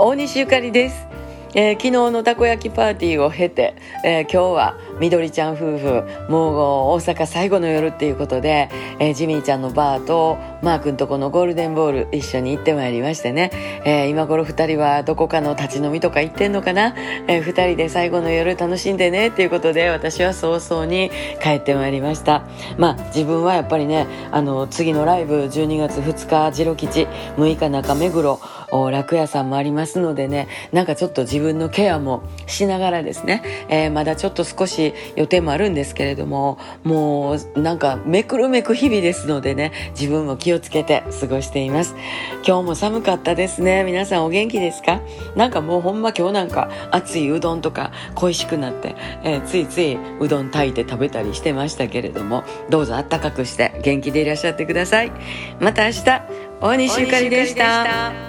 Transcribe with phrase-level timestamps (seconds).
[0.00, 1.08] 大西ゆかりです、
[1.58, 3.74] えー昨日のたこ焼きパーティーを経て、
[4.04, 8.70] えー今日はみどりちゃん夫婦もう大阪最後の夜っていうことで、
[9.00, 13.50] えージミーちゃんのバーとマー君とこのゴールデンボール一緒に行ってまいりましてね、
[13.84, 16.94] えー今頃二人はどこかの立ち飲みとか行ってんのかな、
[17.26, 21.10] えー二人で最後の夜楽しんでねっていうことで私は早々に
[21.42, 22.44] 帰ってまいりました。
[22.76, 28.38] まあ自分はやっぱりねあの次のライブ12月2日次郎吉6日中目黒
[28.92, 41.94] 楽屋さんもありますのでねなんかちょっと自分分のケアもしながらですね、えーまだちょっと少し予定もあるんですけれどももうなんかめくるめく日々ですのでね自分も気をつけて過ごしています。
[42.46, 43.84] 今日も寒かったですね。
[43.84, 45.00] 皆さんお元気ですか？
[45.36, 48.94] なんかもうほんま今日なんか熱いうどんとか恋しくなって、
[49.24, 55.12] えーついついうどん炊いて食べたりしてましたけれどもどうぞあったかくして元気でいらっしゃってください。
[55.60, 56.04] また明日
[56.60, 58.27] 大西ゆかりでした。